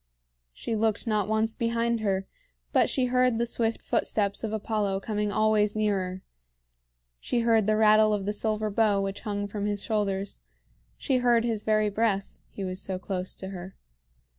[0.51, 2.25] She looked not once behind her,
[2.73, 6.23] but she heard the swift footsteps of Apollo coming always nearer;
[7.19, 10.41] she heard the rattle of the silver bow which hung from his shoulders;
[10.97, 13.75] she heard his very breath, he was so close to her.